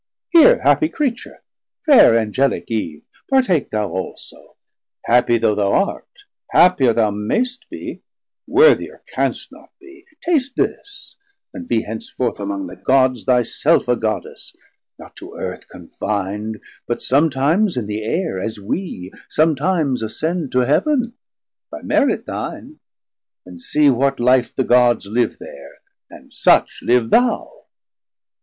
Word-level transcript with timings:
Here, 0.31 0.57
happie 0.63 0.89
Creature, 0.91 1.43
fair 1.85 2.17
Angelic 2.17 2.71
Eve, 2.71 3.07
Partake 3.29 3.69
thou 3.69 3.87
also; 3.91 4.55
happie 5.05 5.37
though 5.37 5.53
thou 5.53 5.73
art, 5.73 6.09
Happier 6.49 6.91
thou 6.91 7.11
mayst 7.11 7.67
be, 7.69 8.01
worthier 8.47 9.03
canst 9.13 9.51
not 9.51 9.69
be: 9.79 10.03
Taste 10.23 10.53
this, 10.55 11.17
and 11.53 11.67
be 11.67 11.83
henceforth 11.83 12.39
among 12.39 12.65
the 12.65 12.75
Gods 12.77 13.25
Thy 13.25 13.43
self 13.43 13.87
a 13.87 13.95
Goddess, 13.95 14.51
not 14.97 15.15
to 15.17 15.35
Earth 15.35 15.67
confind, 15.67 16.59
But 16.87 17.03
somtimes 17.03 17.77
in 17.77 17.85
the 17.85 18.03
Air, 18.03 18.39
as 18.39 18.57
wee, 18.59 19.11
somtimes 19.29 20.01
Ascend 20.01 20.51
to 20.53 20.61
Heav'n, 20.65 21.13
by 21.69 21.83
merit 21.83 22.25
thine, 22.25 22.79
and 23.45 23.61
see 23.61 23.81
80 23.85 23.89
What 23.91 24.19
life 24.19 24.55
the 24.55 24.63
Gods 24.63 25.05
live 25.05 25.37
there, 25.37 25.75
and 26.09 26.33
such 26.33 26.79
live 26.81 27.11
thou. 27.11 27.65